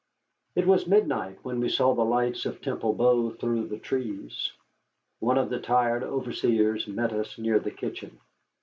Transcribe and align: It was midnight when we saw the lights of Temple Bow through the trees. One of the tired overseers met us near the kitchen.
It 0.55 0.65
was 0.65 0.87
midnight 0.87 1.37
when 1.43 1.59
we 1.59 1.69
saw 1.69 1.93
the 1.93 2.01
lights 2.03 2.47
of 2.47 2.59
Temple 2.59 2.93
Bow 2.93 3.33
through 3.35 3.67
the 3.67 3.77
trees. 3.77 4.51
One 5.19 5.37
of 5.37 5.51
the 5.51 5.59
tired 5.59 6.01
overseers 6.03 6.87
met 6.87 7.13
us 7.13 7.37
near 7.37 7.59
the 7.59 7.69
kitchen. 7.69 8.19